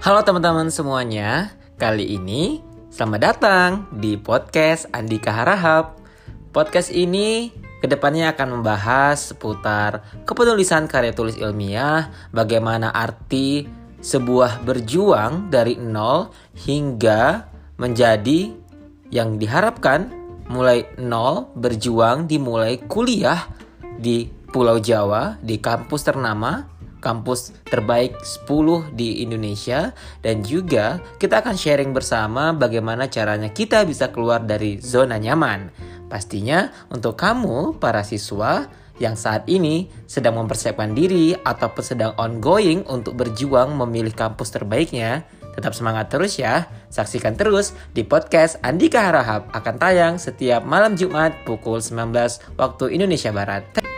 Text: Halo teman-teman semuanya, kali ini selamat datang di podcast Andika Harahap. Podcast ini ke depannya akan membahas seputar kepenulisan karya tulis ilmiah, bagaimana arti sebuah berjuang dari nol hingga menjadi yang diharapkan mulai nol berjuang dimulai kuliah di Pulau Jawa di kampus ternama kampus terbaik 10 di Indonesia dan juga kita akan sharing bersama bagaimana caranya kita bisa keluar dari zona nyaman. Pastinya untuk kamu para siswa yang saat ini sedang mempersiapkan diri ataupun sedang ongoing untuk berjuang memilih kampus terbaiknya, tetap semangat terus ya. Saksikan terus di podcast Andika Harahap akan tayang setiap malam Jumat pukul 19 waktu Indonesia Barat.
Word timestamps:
Halo 0.00 0.24
teman-teman 0.24 0.72
semuanya, 0.72 1.52
kali 1.76 2.16
ini 2.16 2.64
selamat 2.88 3.20
datang 3.20 3.70
di 4.00 4.16
podcast 4.16 4.88
Andika 4.96 5.28
Harahap. 5.28 6.00
Podcast 6.56 6.88
ini 6.88 7.52
ke 7.52 7.84
depannya 7.84 8.32
akan 8.32 8.48
membahas 8.48 9.28
seputar 9.28 10.00
kepenulisan 10.24 10.88
karya 10.88 11.12
tulis 11.12 11.36
ilmiah, 11.36 12.08
bagaimana 12.32 12.88
arti 12.88 13.68
sebuah 14.00 14.64
berjuang 14.64 15.52
dari 15.52 15.76
nol 15.76 16.32
hingga 16.64 17.44
menjadi 17.76 18.56
yang 19.12 19.36
diharapkan 19.36 20.08
mulai 20.48 20.88
nol 20.96 21.52
berjuang 21.60 22.24
dimulai 22.24 22.80
kuliah 22.88 23.52
di 24.00 24.32
Pulau 24.48 24.80
Jawa 24.80 25.36
di 25.44 25.60
kampus 25.60 26.08
ternama 26.08 26.79
kampus 27.00 27.56
terbaik 27.66 28.20
10 28.20 28.92
di 28.94 29.24
Indonesia 29.24 29.96
dan 30.20 30.44
juga 30.44 31.00
kita 31.16 31.40
akan 31.40 31.56
sharing 31.56 31.90
bersama 31.96 32.52
bagaimana 32.52 33.08
caranya 33.08 33.48
kita 33.50 33.82
bisa 33.88 34.12
keluar 34.12 34.44
dari 34.44 34.78
zona 34.78 35.16
nyaman. 35.16 35.72
Pastinya 36.06 36.68
untuk 36.92 37.16
kamu 37.16 37.80
para 37.80 38.04
siswa 38.04 38.68
yang 39.00 39.16
saat 39.16 39.48
ini 39.48 39.88
sedang 40.04 40.36
mempersiapkan 40.36 40.92
diri 40.92 41.32
ataupun 41.32 41.82
sedang 41.82 42.12
ongoing 42.20 42.84
untuk 42.86 43.16
berjuang 43.16 43.72
memilih 43.72 44.12
kampus 44.12 44.52
terbaiknya, 44.52 45.24
tetap 45.56 45.72
semangat 45.72 46.12
terus 46.12 46.36
ya. 46.36 46.68
Saksikan 46.92 47.34
terus 47.34 47.72
di 47.96 48.04
podcast 48.04 48.60
Andika 48.60 49.00
Harahap 49.08 49.48
akan 49.56 49.74
tayang 49.80 50.14
setiap 50.20 50.62
malam 50.62 50.94
Jumat 50.94 51.32
pukul 51.48 51.80
19 51.80 52.12
waktu 52.60 52.84
Indonesia 52.92 53.32
Barat. 53.32 53.89